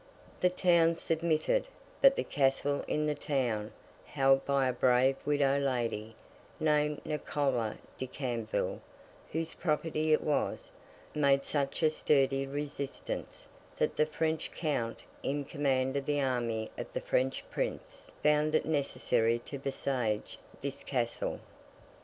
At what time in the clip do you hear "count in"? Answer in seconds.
14.49-15.45